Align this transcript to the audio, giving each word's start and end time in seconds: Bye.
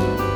Bye. 0.00 0.29